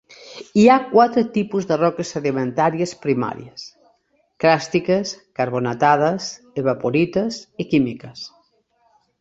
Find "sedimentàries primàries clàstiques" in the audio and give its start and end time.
2.15-5.13